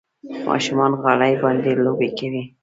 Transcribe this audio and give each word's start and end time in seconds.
ماشومان 0.47 0.91
غالۍ 1.03 1.33
باندې 1.43 1.71
لوبې 1.83 2.09
کوي. 2.17 2.43